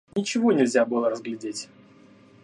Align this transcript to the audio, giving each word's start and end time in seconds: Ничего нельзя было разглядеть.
Ничего 0.15 0.51
нельзя 0.51 0.83
было 0.83 1.11
разглядеть. 1.11 1.69